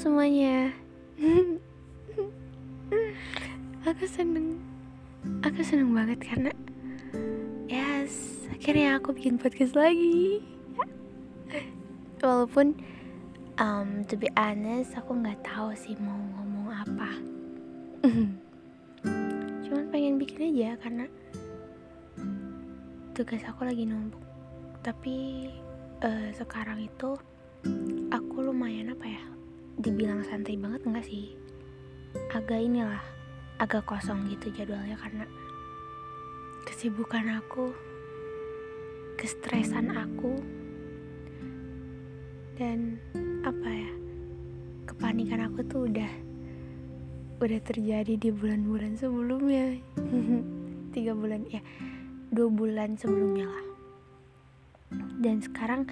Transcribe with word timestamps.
semuanya. 0.00 0.72
Aku 3.84 4.04
seneng. 4.08 4.56
Aku 5.44 5.60
seneng 5.60 5.92
banget 5.92 6.24
karena 6.24 6.48
Yes 7.68 8.48
Akhirnya 8.48 8.96
aku 8.96 9.12
bikin 9.12 9.36
podcast 9.36 9.76
lagi. 9.76 10.40
Walaupun 12.24 12.80
um, 13.60 14.00
To 14.08 14.16
be 14.16 14.32
honest 14.40 14.96
Aku 14.96 15.20
gak 15.20 15.44
tahu 15.44 15.76
sih 15.76 15.92
mau 16.00 16.16
ngomong 16.16 16.72
apa. 16.72 17.10
Cuman 19.68 19.84
pengen 19.92 20.16
bikin 20.16 20.48
aja 20.48 20.80
karena 20.80 21.04
Tugas 23.12 23.44
aku 23.44 23.68
lagi 23.68 23.84
numpuk. 23.84 24.24
Tapi 24.80 25.44
uh, 26.00 26.32
Sekarang 26.32 26.80
itu 26.80 27.20
Aku 28.08 28.40
lumayan 28.40 28.96
apa 28.96 29.04
ya 29.04 29.39
dibilang 29.80 30.20
santai 30.24 30.60
banget 30.60 30.84
enggak 30.84 31.08
sih? 31.08 31.32
Agak 32.30 32.60
inilah 32.60 33.00
agak 33.60 33.84
kosong 33.84 34.28
gitu 34.32 34.52
jadwalnya 34.52 34.96
karena 34.96 35.24
kesibukan 36.68 37.40
aku 37.40 37.72
kestresan 39.20 39.92
aku 39.92 40.40
dan 42.56 42.96
apa 43.44 43.68
ya 43.68 43.92
kepanikan 44.88 45.44
aku 45.48 45.60
tuh 45.68 45.88
udah 45.88 46.12
udah 47.40 47.60
terjadi 47.64 48.20
di 48.20 48.28
bulan-bulan 48.28 49.00
sebelumnya. 49.00 49.80
Tiga 50.94 51.16
bulan 51.16 51.48
ya 51.48 51.64
dua 52.28 52.52
bulan 52.52 53.00
sebelumnya 53.00 53.48
lah. 53.48 53.66
Dan 55.20 55.40
sekarang 55.40 55.88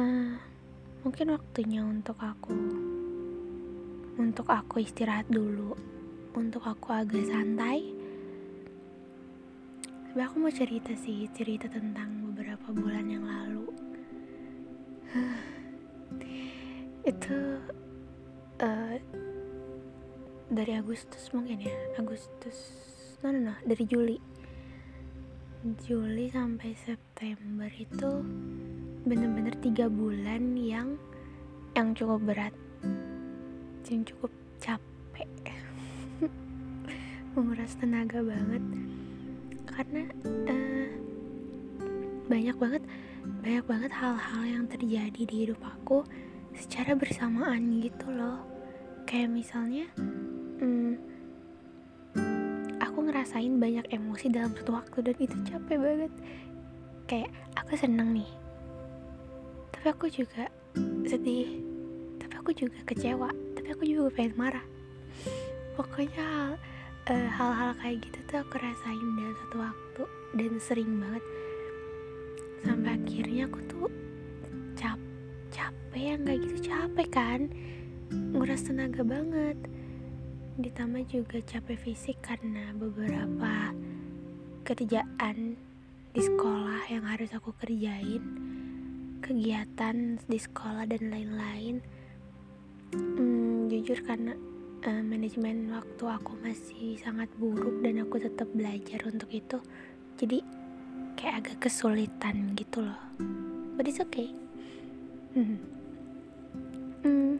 uh, 0.00 0.47
mungkin 1.02 1.34
waktunya 1.34 1.82
untuk 1.84 2.18
aku. 2.18 2.54
Untuk 4.18 4.50
aku 4.50 4.82
istirahat 4.82 5.30
dulu. 5.30 5.74
Untuk 6.34 6.66
aku 6.66 6.90
agak 6.90 7.26
santai. 7.26 7.94
Tapi 10.08 10.20
aku 10.24 10.36
mau 10.42 10.50
cerita 10.50 10.90
sih 10.98 11.30
cerita 11.30 11.70
tentang 11.70 12.26
beberapa 12.30 12.74
bulan 12.74 13.06
yang 13.06 13.22
lalu. 13.22 13.70
Itu 17.10 17.62
uh, 18.58 18.96
dari 20.50 20.72
Agustus 20.74 21.30
mungkin 21.30 21.62
ya? 21.62 21.76
Agustus 22.00 22.56
no 23.22 23.30
no 23.30 23.52
no 23.52 23.54
dari 23.62 23.84
Juli. 23.86 24.18
Juli 25.84 26.30
sampai 26.30 26.70
September 26.78 27.66
itu 27.66 28.22
bener-bener 29.08 29.56
tiga 29.64 29.88
bulan 29.88 30.52
yang 30.52 31.00
yang 31.72 31.96
cukup 31.96 32.20
berat. 32.28 32.54
Yang 33.88 34.12
cukup 34.12 34.32
capek. 34.60 35.32
Menguras 37.32 37.72
tenaga 37.80 38.20
banget. 38.20 38.60
Karena 39.64 40.02
uh, 40.52 40.90
banyak 42.28 42.56
banget 42.60 42.82
banyak 43.40 43.64
banget 43.64 43.92
hal-hal 43.96 44.42
yang 44.44 44.64
terjadi 44.68 45.22
di 45.24 45.34
hidup 45.48 45.60
aku 45.64 46.04
secara 46.52 46.92
bersamaan 46.92 47.80
gitu 47.80 48.12
loh. 48.12 48.44
Kayak 49.08 49.32
misalnya 49.32 49.88
hmm, 50.60 51.00
aku 52.76 52.98
ngerasain 53.08 53.56
banyak 53.56 53.88
emosi 53.88 54.28
dalam 54.28 54.52
satu 54.52 54.76
waktu 54.76 54.98
dan 55.00 55.16
itu 55.16 55.36
capek 55.48 55.78
banget. 55.80 56.12
Kayak 57.08 57.32
aku 57.56 57.72
seneng 57.72 58.12
nih 58.12 58.47
tapi 59.78 59.94
aku 59.94 60.10
juga 60.10 60.50
sedih. 61.06 61.62
Tapi 62.18 62.34
aku 62.34 62.50
juga 62.50 62.82
kecewa. 62.82 63.30
Tapi 63.54 63.68
aku 63.70 63.86
juga 63.86 64.10
pengen 64.10 64.34
marah. 64.34 64.66
Pokoknya 65.78 66.58
uh, 67.06 67.28
hal-hal 67.30 67.78
kayak 67.78 68.02
gitu 68.02 68.18
tuh 68.26 68.42
aku 68.42 68.58
rasain 68.58 69.08
dalam 69.14 69.38
satu 69.38 69.56
waktu 69.62 70.02
dan 70.34 70.52
sering 70.58 70.98
banget. 70.98 71.22
Sampai 72.66 72.98
akhirnya 72.98 73.46
aku 73.46 73.58
tuh 73.70 73.86
cap 74.74 74.98
capek 75.54 76.02
ya 76.10 76.14
nggak 76.26 76.36
gitu. 76.42 76.74
Capek 76.74 77.08
kan? 77.14 77.40
Nguras 78.34 78.66
tenaga 78.66 79.06
banget. 79.06 79.62
Ditambah 80.58 81.06
juga 81.06 81.38
capek 81.46 81.78
fisik 81.78 82.18
karena 82.18 82.74
beberapa 82.74 83.70
kerjaan 84.66 85.54
di 86.10 86.18
sekolah 86.18 86.82
yang 86.90 87.06
harus 87.06 87.30
aku 87.30 87.54
kerjain 87.54 88.47
kegiatan 89.28 90.16
di 90.24 90.40
sekolah 90.40 90.88
dan 90.88 91.12
lain-lain 91.12 91.84
hmm, 92.96 93.68
jujur 93.68 94.00
karena 94.08 94.32
uh, 94.88 95.04
manajemen 95.04 95.68
waktu 95.68 96.00
aku 96.00 96.32
masih 96.40 96.96
sangat 96.96 97.28
buruk 97.36 97.84
dan 97.84 98.00
aku 98.00 98.16
tetap 98.16 98.48
belajar 98.56 99.04
untuk 99.04 99.28
itu 99.28 99.60
jadi 100.16 100.40
kayak 101.20 101.44
agak 101.44 101.68
kesulitan 101.68 102.56
gitu 102.56 102.88
loh 102.88 102.96
but 103.76 103.84
it's 103.84 104.00
okay 104.00 104.32
hmm. 105.36 105.60
Hmm. 107.04 107.36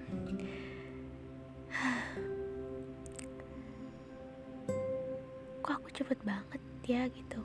kok 5.65 5.72
aku 5.72 5.88
cepet 5.97 6.21
banget 6.21 6.60
ya 6.84 7.09
gitu 7.09 7.41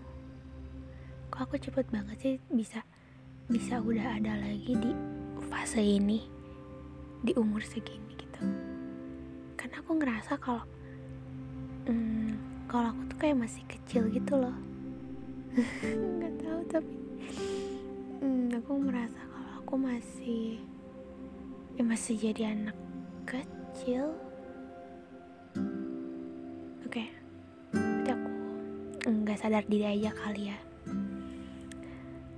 kok 1.31 1.47
aku 1.47 1.55
cepet 1.55 1.87
banget 1.95 2.17
sih 2.19 2.35
bisa 2.51 2.83
bisa 3.51 3.83
udah 3.83 4.15
ada 4.19 4.39
lagi 4.39 4.71
di 4.79 4.91
fase 5.51 5.83
ini 5.83 6.23
di 7.19 7.35
umur 7.35 7.59
segini 7.59 8.15
gitu. 8.15 8.41
Karena 9.59 9.83
aku 9.83 9.91
ngerasa 9.99 10.39
kalau 10.39 10.63
hmm, 11.87 12.35
kalau 12.71 12.95
aku 12.95 13.01
tuh 13.11 13.17
kayak 13.19 13.43
masih 13.43 13.63
kecil 13.67 14.07
gitu 14.11 14.39
loh. 14.39 14.55
Nggak 16.19 16.33
tahu 16.39 16.59
tapi 16.71 16.95
hmm, 18.23 18.47
aku 18.63 18.71
merasa 18.79 19.19
kalau 19.27 19.51
aku 19.59 19.75
masih 19.75 20.63
ya 21.75 21.83
masih 21.83 22.15
jadi 22.15 22.55
anak 22.55 22.77
kecil. 23.27 24.15
Oke 26.87 27.03
okay. 27.03 27.07
aku 28.07 28.29
nggak 29.03 29.37
sadar 29.41 29.65
diri 29.67 29.99
aja 29.99 30.13
kali 30.15 30.53
ya 30.53 30.57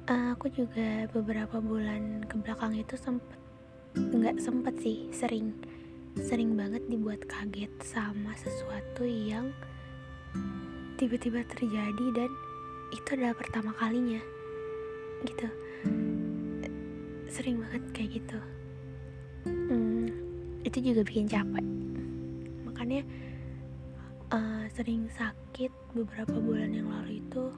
uh, 0.09 0.33
aku 0.37 0.49
juga 0.53 1.09
beberapa 1.09 1.57
bulan 1.57 2.25
ke 2.29 2.37
belakang 2.41 2.77
itu 2.77 2.93
sempet 2.97 3.39
nggak 3.95 4.43
sempet 4.43 4.75
sih 4.83 5.07
sering 5.15 5.55
sering 6.19 6.55
banget 6.55 6.83
dibuat 6.87 7.23
kaget 7.27 7.71
sama 7.79 8.35
sesuatu 8.35 9.03
yang 9.03 9.51
tiba-tiba 10.95 11.43
terjadi 11.47 12.05
dan 12.15 12.31
itu 12.95 13.07
adalah 13.19 13.35
pertama 13.35 13.71
kalinya 13.75 14.21
gitu. 15.27 15.47
Sering 17.27 17.59
banget 17.59 17.83
kayak 17.91 18.09
gitu. 18.21 18.39
Hmm, 19.43 20.07
itu 20.63 20.77
juga 20.79 21.01
bikin 21.03 21.27
capek. 21.27 21.65
Makanya 22.63 23.01
uh, 24.31 24.63
sering 24.71 25.11
sakit 25.11 25.71
beberapa 25.91 26.35
bulan 26.39 26.71
yang 26.71 26.87
lalu 26.87 27.19
itu 27.19 27.51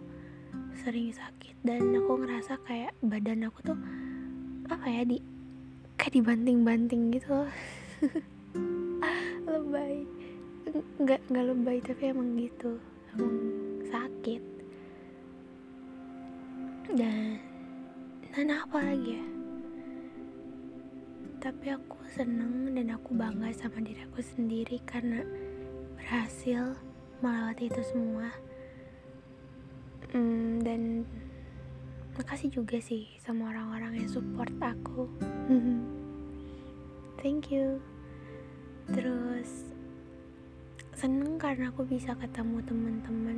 sering 0.77 1.09
sakit 1.11 1.57
dan 1.65 1.93
aku 1.97 2.21
ngerasa 2.21 2.61
kayak 2.63 2.93
badan 3.01 3.49
aku 3.49 3.73
tuh 3.73 3.79
apa 4.69 4.85
ya 4.85 5.01
di 5.03 5.17
kayak 5.97 6.21
dibanting-banting 6.21 7.17
gitu 7.17 7.45
lebay. 9.47 10.03
Nggak 10.99 11.21
nggak 11.27 11.45
lebay 11.49 11.77
tapi 11.83 12.03
emang 12.11 12.29
gitu. 12.39 12.79
Emang 13.15 13.35
sakit. 13.88 14.43
Dan 16.95 17.39
dan 18.31 18.47
apa 18.53 18.77
lagi 18.80 19.19
ya? 19.19 19.27
Tapi 21.38 21.65
aku 21.71 22.00
seneng 22.12 22.75
dan 22.75 22.91
aku 22.91 23.15
bangga 23.15 23.51
sama 23.56 23.80
diri 23.83 24.03
aku 24.07 24.19
sendiri 24.19 24.80
karena 24.83 25.23
berhasil 25.95 26.75
melewati 27.21 27.69
itu 27.69 27.81
semua 27.81 28.30
hmm, 30.13 30.63
dan 30.63 31.04
makasih 32.18 32.50
juga 32.50 32.81
sih 32.81 33.06
sama 33.21 33.54
orang-orang 33.54 34.04
yang 34.04 34.09
support 34.09 34.51
aku. 34.59 35.06
Thank 37.21 37.50
you. 37.50 37.81
Terus 38.94 39.74
seneng 40.98 41.38
karena 41.38 41.69
aku 41.69 41.86
bisa 41.86 42.18
ketemu 42.18 42.57
teman-teman 42.65 43.38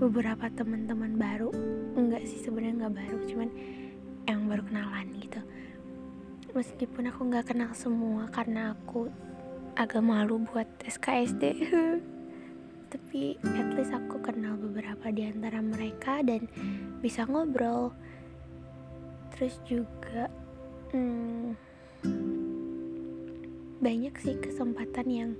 beberapa 0.00 0.48
teman-teman 0.52 1.16
baru. 1.16 1.52
Enggak 1.96 2.24
sih 2.28 2.40
sebenarnya 2.40 2.86
nggak 2.86 2.96
baru 2.96 3.18
cuman 3.28 3.50
yang 4.28 4.40
baru 4.48 4.62
kenalan 4.66 5.06
gitu. 5.20 5.40
Meskipun 6.50 7.08
aku 7.08 7.20
nggak 7.30 7.54
kenal 7.54 7.70
semua 7.72 8.26
karena 8.28 8.74
aku 8.74 9.08
agak 9.78 10.02
malu 10.02 10.42
buat 10.50 10.66
SKSD 10.82 11.42
tapi 12.90 13.38
at 13.54 13.70
least 13.78 13.94
aku 13.94 14.18
kenal 14.18 14.58
beberapa 14.58 15.14
di 15.14 15.22
antara 15.22 15.62
mereka 15.62 16.26
dan 16.26 16.50
bisa 16.98 17.22
ngobrol. 17.30 17.94
Terus 19.30 19.62
juga 19.62 20.26
hmm, 20.90 21.54
banyak 23.78 24.14
sih 24.18 24.34
kesempatan 24.42 25.06
yang 25.06 25.30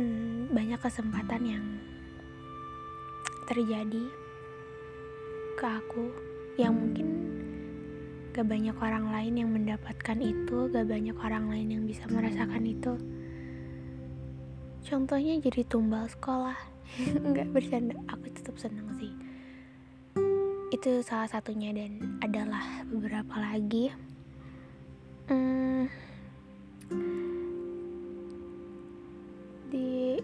hmm, 0.00 0.48
banyak 0.48 0.80
kesempatan 0.80 1.42
yang 1.44 1.64
terjadi 3.44 4.04
ke 5.60 5.66
aku. 5.68 6.08
Yang 6.56 6.72
mungkin 6.76 7.08
gak 8.32 8.48
banyak 8.48 8.76
orang 8.80 9.12
lain 9.12 9.34
yang 9.36 9.50
mendapatkan 9.52 10.18
itu 10.24 10.72
gak 10.72 10.88
banyak 10.88 11.16
orang 11.20 11.52
lain 11.52 11.68
yang 11.68 11.84
bisa 11.84 12.04
merasakan 12.08 12.64
itu 12.64 12.96
contohnya 14.90 15.38
jadi 15.38 15.62
tumbal 15.70 16.10
sekolah. 16.10 16.58
Nggak 17.30 17.54
bercanda. 17.54 17.94
Aku 18.10 18.26
tetap 18.34 18.58
seneng 18.58 18.90
sih. 18.98 19.14
Itu 20.74 21.06
salah 21.06 21.30
satunya 21.30 21.70
dan 21.70 22.18
adalah 22.18 22.82
beberapa 22.90 23.38
lagi. 23.38 23.94
Hmm, 25.30 25.86
di 29.70 30.18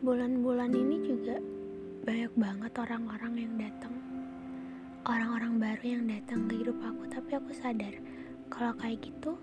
bulan-bulan 0.00 0.72
ini 0.72 0.96
juga 1.04 1.36
banyak 2.08 2.32
banget 2.32 2.72
orang-orang 2.80 3.34
yang 3.36 3.54
datang 3.60 3.92
orang-orang 5.04 5.60
baru 5.60 5.84
yang 5.84 6.04
datang 6.08 6.48
ke 6.48 6.64
hidup 6.64 6.80
aku. 6.80 7.04
Tapi 7.12 7.30
aku 7.36 7.52
sadar 7.52 7.92
kalau 8.48 8.72
kayak 8.80 9.04
gitu 9.04 9.36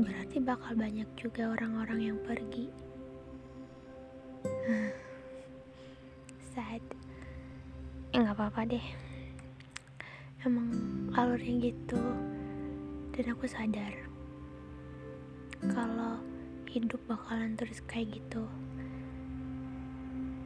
berarti 0.00 0.40
bakal 0.40 0.72
banyak 0.72 1.08
juga 1.20 1.52
orang-orang 1.52 2.12
yang 2.12 2.18
pergi 2.24 2.87
sad 6.54 6.82
ya 8.12 8.24
nggak 8.24 8.36
apa-apa 8.36 8.60
deh. 8.66 8.86
Emang 10.46 10.70
alurnya 11.14 11.70
gitu 11.70 12.00
dan 13.14 13.34
aku 13.34 13.50
sadar 13.50 13.90
kalau 15.74 16.22
hidup 16.70 17.02
bakalan 17.10 17.58
terus 17.58 17.82
kayak 17.90 18.14
gitu. 18.22 18.46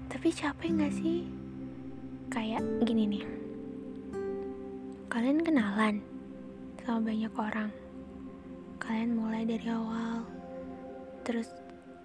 Tapi 0.08 0.28
capek 0.32 0.70
nggak 0.76 0.94
sih? 0.96 1.28
Kayak 2.32 2.64
gini 2.88 3.04
nih. 3.18 3.24
Kalian 5.12 5.44
kenalan 5.44 6.00
sama 6.80 7.12
banyak 7.12 7.32
orang. 7.36 7.70
Kalian 8.80 9.12
mulai 9.14 9.44
dari 9.44 9.68
awal 9.68 10.24
terus 11.22 11.46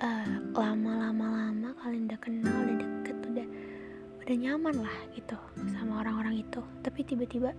uh, 0.02 0.30
lama-lama-lama 0.54 1.74
kalian 1.82 2.10
udah 2.10 2.20
kenal 2.22 2.54
udah 2.54 2.78
deket 2.78 3.18
udah 3.34 3.48
udah 4.22 4.36
nyaman 4.36 4.76
lah 4.82 4.98
gitu 5.14 5.38
sama 5.74 6.06
orang-orang 6.06 6.42
itu. 6.42 6.62
Tapi 6.86 7.00
tiba-tiba 7.06 7.52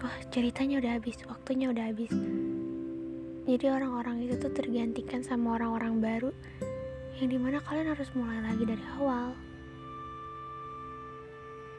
wah 0.00 0.16
ceritanya 0.28 0.80
udah 0.80 0.92
habis 1.00 1.16
waktunya 1.28 1.68
udah 1.72 1.84
habis. 1.92 2.12
Jadi 3.44 3.66
orang-orang 3.68 4.24
itu 4.24 4.40
tuh 4.40 4.52
tergantikan 4.56 5.20
sama 5.20 5.60
orang-orang 5.60 6.00
baru 6.00 6.30
yang 7.20 7.28
di 7.28 7.38
mana 7.38 7.60
kalian 7.60 7.92
harus 7.92 8.08
mulai 8.16 8.40
lagi 8.40 8.64
dari 8.64 8.84
awal. 8.96 9.36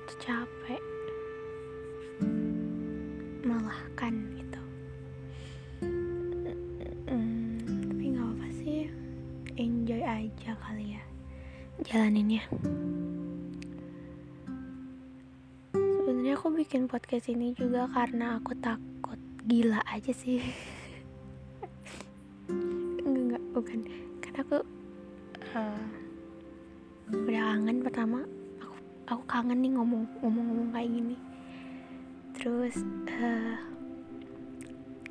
Itu 0.06 0.14
capek. 0.22 0.84
Melelahkan 3.42 4.25
kali 10.60 10.96
ya. 10.96 11.04
Jalaninnya. 11.84 12.44
Sebenarnya 15.76 16.34
aku 16.40 16.48
bikin 16.56 16.88
podcast 16.88 17.28
ini 17.28 17.52
juga 17.52 17.90
karena 17.92 18.40
aku 18.40 18.56
takut 18.64 19.20
gila 19.44 19.84
aja 19.90 20.16
sih. 20.16 20.40
Enggak 22.48 23.12
enggak 23.12 23.44
bukan. 23.52 23.80
Karena 24.24 24.40
aku 24.46 24.58
uh, 25.52 25.86
udah 27.12 27.44
kangen 27.54 27.78
pertama. 27.84 28.20
Aku 28.64 28.76
aku 29.12 29.24
kangen 29.28 29.60
nih 29.60 29.76
ngomong 29.76 30.04
ngomong 30.24 30.46
ngomong 30.48 30.70
kayak 30.72 30.92
gini. 30.94 31.18
Terus 32.40 32.76
uh, 33.12 33.58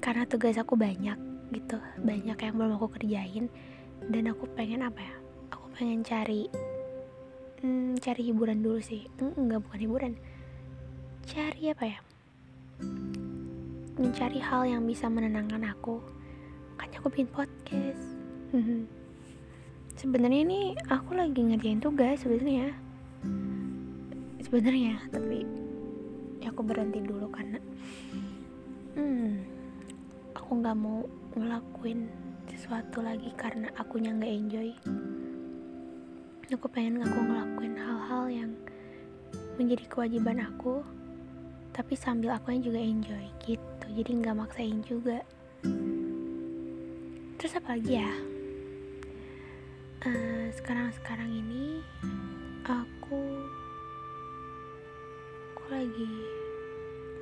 karena 0.00 0.24
tugas 0.24 0.56
aku 0.56 0.78
banyak 0.78 1.18
gitu. 1.52 1.76
Banyak 2.00 2.38
yang 2.40 2.54
belum 2.56 2.80
aku 2.80 2.88
kerjain. 2.96 3.52
Dan 4.04 4.32
aku 4.32 4.48
pengen 4.52 4.84
apa 4.84 5.00
ya 5.00 5.23
pengen 5.74 6.06
cari 6.06 6.46
hmm, 7.58 7.98
cari 7.98 8.22
hiburan 8.30 8.62
dulu 8.62 8.78
sih. 8.78 9.10
Enggak 9.18 9.66
bukan 9.66 9.80
hiburan. 9.82 10.12
Cari 11.26 11.74
apa 11.74 11.84
ya? 11.90 11.98
Mencari 13.98 14.38
hal 14.38 14.70
yang 14.70 14.86
bisa 14.86 15.10
menenangkan 15.10 15.66
aku. 15.66 15.98
Makanya 16.78 17.02
aku 17.02 17.10
bikin 17.10 17.26
podcast. 17.34 18.06
Sebenarnya 20.00 20.40
ini 20.46 20.60
aku 20.86 21.18
lagi 21.18 21.42
ngerjain 21.42 21.82
tugas 21.82 22.22
sebenarnya. 22.22 22.70
Sebenarnya 24.46 25.02
tapi 25.10 25.42
ya 26.38 26.54
aku 26.54 26.62
berhenti 26.62 27.02
dulu 27.02 27.26
karena 27.34 27.58
hmm, 28.94 29.42
aku 30.38 30.50
nggak 30.62 30.76
mau 30.78 31.02
ngelakuin 31.34 32.06
sesuatu 32.46 33.02
lagi 33.02 33.32
karena 33.34 33.72
akunya 33.74 34.12
nggak 34.12 34.34
enjoy 34.44 34.70
aku 36.52 36.68
pengen 36.68 37.00
aku 37.00 37.16
ngelakuin 37.24 37.72
hal-hal 37.72 38.24
yang 38.28 38.52
menjadi 39.56 39.88
kewajiban 39.88 40.44
aku 40.44 40.84
tapi 41.74 41.98
sambil 41.98 42.36
aku 42.36 42.54
juga 42.60 42.78
enjoy 42.78 43.26
gitu. 43.42 43.86
Jadi 43.98 44.10
nggak 44.22 44.38
maksain 44.38 44.78
juga. 44.86 45.24
Terus 47.40 47.58
apa 47.58 47.74
lagi 47.74 47.98
ya? 47.98 48.12
Uh, 50.04 50.52
sekarang 50.54 50.92
sekarang 51.00 51.32
ini 51.32 51.80
aku 52.62 53.24
aku 55.50 55.64
lagi 55.72 56.12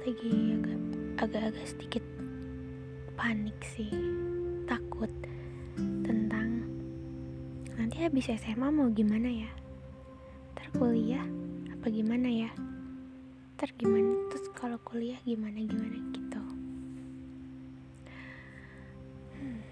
lagi 0.02 0.34
agak 0.58 0.80
agak-agak 1.22 1.66
sedikit 1.70 2.04
panik 3.16 3.56
sih. 3.64 3.88
Takut 4.68 5.08
nanti 8.02 8.18
habis 8.18 8.42
SMA 8.42 8.66
mau 8.66 8.90
gimana 8.90 9.30
ya? 9.30 9.46
Terkuliah 10.58 11.22
apa 11.70 11.86
gimana 11.86 12.26
ya? 12.26 12.50
Ntar 13.54 13.70
gimana 13.78 14.26
terus 14.26 14.50
kalau 14.58 14.74
kuliah 14.82 15.14
gimana 15.22 15.62
gimana 15.62 16.02
gitu. 16.10 16.42
Hmm. 19.38 19.62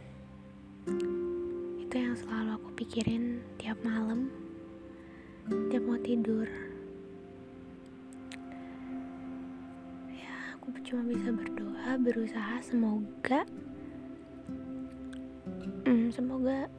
itu 1.83 1.91
yang 1.99 2.15
selalu 2.15 2.55
aku 2.55 2.71
pikirin 2.79 3.43
tiap 3.59 3.83
malam. 3.83 4.31
Tiap 5.51 5.83
mau 5.83 5.99
tidur. 5.99 6.47
Ya 10.15 10.55
aku 10.55 10.71
cuma 10.87 11.03
bisa 11.03 11.35
berdoa 11.35 11.99
berusaha 11.99 12.63
semoga 12.63 13.43
hmm, 15.83 16.15
semoga 16.15 16.71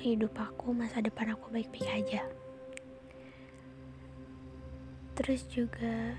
hidup 0.00 0.34
aku 0.38 0.70
masa 0.70 1.02
depan 1.02 1.34
aku 1.34 1.50
baik-baik 1.50 1.90
aja. 1.90 2.22
Terus 5.18 5.42
juga 5.50 6.14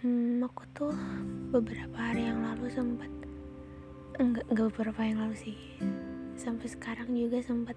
hmm, 0.00 0.40
aku 0.40 0.64
tuh 0.72 0.96
beberapa 1.52 1.96
hari 2.00 2.24
yang 2.24 2.40
lalu 2.40 2.72
sempat 2.72 3.12
enggak 4.16 4.48
enggak 4.48 4.72
beberapa 4.72 5.00
yang 5.04 5.18
lalu 5.20 5.36
sih 5.36 5.58
sampai 6.40 6.68
sekarang 6.72 7.12
juga 7.12 7.44
sempat 7.44 7.76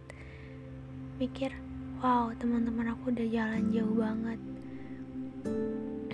mikir 1.20 1.52
wow 2.00 2.32
teman-teman 2.40 2.96
aku 2.96 3.12
udah 3.12 3.28
jalan 3.28 3.68
jauh 3.76 3.96
banget. 4.00 4.40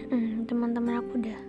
Hmm, 0.10 0.50
teman-teman 0.50 0.98
aku 0.98 1.22
udah 1.22 1.40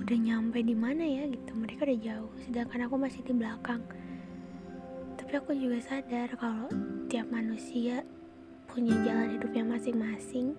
udah 0.00 0.16
nyampe 0.16 0.64
di 0.64 0.72
mana 0.72 1.04
ya 1.04 1.28
gitu. 1.28 1.52
Mereka 1.52 1.84
udah 1.84 2.00
jauh 2.00 2.32
sedangkan 2.48 2.88
aku 2.88 2.96
masih 2.96 3.20
di 3.20 3.36
belakang 3.36 3.84
tapi 5.26 5.42
aku 5.42 5.58
juga 5.58 5.82
sadar 5.82 6.30
kalau 6.38 6.70
tiap 7.10 7.26
manusia 7.34 8.06
punya 8.70 8.94
jalan 9.02 9.34
hidupnya 9.34 9.66
masing-masing. 9.74 10.54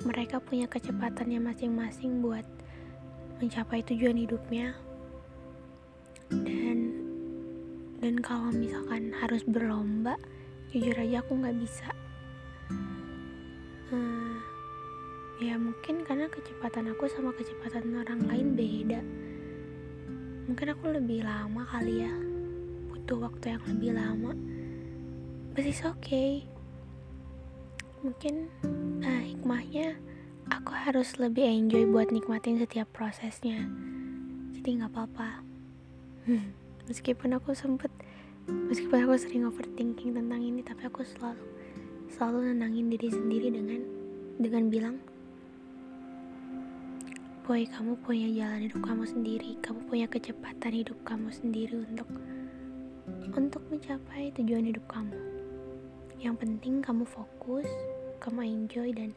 Mereka 0.00 0.40
punya 0.48 0.64
kecepatannya 0.64 1.36
masing-masing 1.36 2.24
buat 2.24 2.48
mencapai 3.36 3.84
tujuan 3.84 4.16
hidupnya. 4.16 4.72
Dan 6.32 6.88
dan 8.00 8.16
kalau 8.24 8.48
misalkan 8.48 9.12
harus 9.12 9.44
berlomba 9.44 10.16
jujur 10.72 10.96
aja 10.96 11.20
aku 11.20 11.44
nggak 11.44 11.60
bisa. 11.60 11.92
Hmm, 13.92 14.40
ya 15.36 15.60
mungkin 15.60 16.08
karena 16.08 16.32
kecepatan 16.32 16.96
aku 16.96 17.12
sama 17.12 17.36
kecepatan 17.36 17.92
orang 17.92 18.24
lain 18.24 18.56
beda. 18.56 19.04
Mungkin 20.48 20.72
aku 20.72 20.96
lebih 20.96 21.28
lama 21.28 21.60
kali 21.68 22.08
ya 22.08 22.27
butuh 23.08 23.24
waktu 23.24 23.56
yang 23.56 23.64
lebih 23.64 23.92
lama. 23.96 24.36
But 25.56 25.64
it's 25.64 25.80
okay. 25.80 26.44
Mungkin 28.04 28.52
uh, 29.00 29.22
hikmahnya 29.24 29.96
aku 30.52 30.76
harus 30.76 31.16
lebih 31.16 31.40
enjoy 31.40 31.88
buat 31.88 32.12
nikmatin 32.12 32.60
setiap 32.60 32.84
prosesnya. 32.92 33.64
Jadi 34.52 34.68
nggak 34.76 34.92
apa-apa. 34.92 35.40
Meskipun 36.92 37.32
aku 37.40 37.56
sempet 37.56 37.88
meskipun 38.44 39.08
aku 39.08 39.16
sering 39.16 39.48
overthinking 39.48 40.12
tentang 40.12 40.44
ini 40.44 40.60
tapi 40.60 40.84
aku 40.84 41.00
selalu 41.00 41.40
selalu 42.12 42.52
nenangin 42.52 42.92
diri 42.92 43.08
sendiri 43.08 43.48
dengan 43.52 43.80
dengan 44.36 44.68
bilang 44.68 44.96
boy 47.48 47.64
kamu 47.64 47.96
punya 48.04 48.28
jalan 48.36 48.68
hidup 48.68 48.84
kamu 48.84 49.04
sendiri. 49.08 49.56
Kamu 49.64 49.88
punya 49.88 50.04
kecepatan 50.12 50.76
hidup 50.76 51.00
kamu 51.08 51.32
sendiri 51.32 51.72
untuk 51.88 52.08
untuk 53.34 53.62
mencapai 53.70 54.30
tujuan 54.38 54.68
hidup 54.68 54.84
kamu. 54.90 55.18
Yang 56.18 56.36
penting 56.42 56.82
kamu 56.82 57.04
fokus 57.06 57.66
kamu 58.18 58.42
enjoy 58.42 58.90
dan 58.94 59.10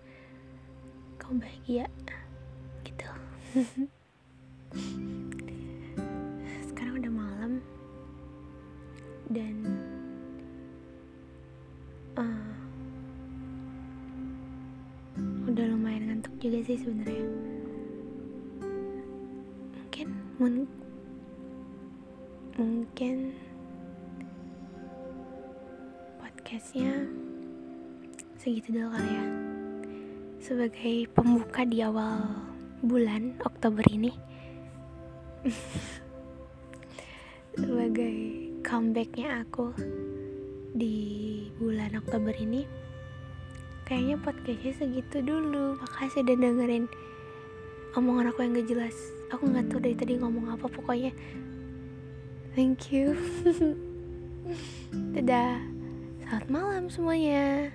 kamu 1.17 1.41
bahagia. 1.41 1.85
Gitu. 2.85 3.09
Sekarang 6.69 7.01
udah 7.01 7.13
malam. 7.13 7.51
Dan 9.31 9.55
uh, 12.17 12.53
udah 15.49 15.65
lumayan 15.71 16.09
ngantuk 16.11 16.33
juga 16.41 16.59
sih 16.65 16.77
sebenarnya 16.77 17.20
podcastnya 26.51 27.07
segitu 28.35 28.75
dulu 28.75 28.91
kali 28.91 29.07
ya. 29.07 29.25
Sebagai 30.43 31.07
pembuka 31.15 31.63
di 31.63 31.79
awal 31.79 32.27
bulan 32.83 33.39
Oktober 33.39 33.79
ini 33.87 34.11
sebagai 37.55 38.15
comebacknya 38.67 39.47
aku 39.47 39.71
di 40.75 41.47
bulan 41.55 41.95
Oktober 41.95 42.35
ini 42.35 42.67
kayaknya 43.87 44.19
podcastnya 44.19 44.75
segitu 44.75 45.23
dulu. 45.23 45.79
Makasih 45.79 46.27
udah 46.27 46.35
dengerin 46.35 46.91
omongan 47.95 48.27
aku 48.27 48.43
yang 48.43 48.59
gak 48.59 48.67
jelas. 48.67 48.95
Aku 49.31 49.47
nggak 49.47 49.71
tahu 49.71 49.87
dari 49.87 49.95
tadi 49.95 50.19
ngomong 50.19 50.51
apa 50.51 50.67
pokoknya. 50.67 51.15
Thank 52.59 52.91
you. 52.91 53.15
Dadah 55.15 55.70
selamat 56.31 56.47
malam 56.47 56.87
semuanya 56.87 57.67